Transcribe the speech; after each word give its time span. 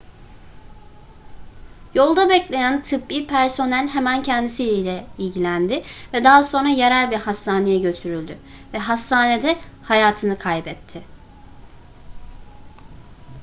yolda 1.93 2.29
bekleyen 2.29 2.81
tıbbi 2.83 3.27
personel 3.27 3.87
hemen 3.87 4.23
kendisiyle 4.23 5.07
ilgilendi 5.17 5.83
ve 6.13 6.23
daha 6.23 6.43
sonra 6.43 6.69
yerel 6.69 7.11
bir 7.11 7.15
hastaneye 7.15 7.79
götürüldü 7.79 8.37
ve 8.73 8.77
hastanede 8.77 9.57
hayatını 9.83 10.37
kaybetti 10.39 11.01